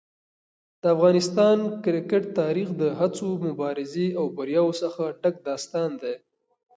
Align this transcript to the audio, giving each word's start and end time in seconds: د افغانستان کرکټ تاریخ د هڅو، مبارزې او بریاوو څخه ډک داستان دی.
د 0.81 0.83
افغانستان 0.95 1.57
کرکټ 1.83 2.23
تاریخ 2.39 2.67
د 2.81 2.83
هڅو، 2.99 3.29
مبارزې 3.47 4.07
او 4.19 4.25
بریاوو 4.37 4.79
څخه 4.81 5.03
ډک 5.21 5.35
داستان 5.47 5.89
دی. 6.01 6.15